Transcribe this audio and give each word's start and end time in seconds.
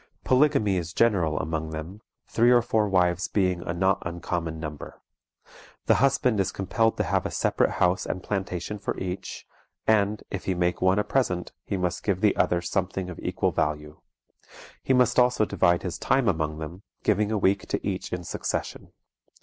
Polygamy 0.23 0.77
is 0.77 0.93
general 0.93 1.37
among 1.37 1.69
them, 1.69 2.01
three 2.27 2.49
or 2.49 2.63
four 2.63 2.89
wives 2.89 3.27
being 3.27 3.61
a 3.61 3.71
not 3.71 4.01
uncommon 4.03 4.59
number. 4.59 4.99
The 5.85 5.93
husband 6.01 6.39
is 6.39 6.51
compelled 6.51 6.97
to 6.97 7.03
have 7.03 7.23
a 7.23 7.29
separate 7.29 7.73
house 7.73 8.07
and 8.07 8.23
plantation 8.23 8.79
for 8.79 8.97
each, 8.97 9.45
and, 9.85 10.23
if 10.31 10.45
he 10.45 10.55
make 10.55 10.81
one 10.81 10.97
a 10.97 11.03
present, 11.03 11.51
he 11.67 11.77
must 11.77 12.01
give 12.03 12.19
the 12.21 12.35
others 12.35 12.67
something 12.67 13.11
of 13.11 13.19
equal 13.21 13.51
value. 13.51 14.01
He 14.81 14.93
must 14.95 15.19
also 15.19 15.45
divide 15.45 15.83
his 15.83 15.99
time 15.99 16.27
among 16.27 16.57
them, 16.57 16.81
giving 17.03 17.31
a 17.31 17.37
week 17.37 17.67
to 17.67 17.87
each 17.87 18.11
in 18.11 18.23
succession. 18.23 18.93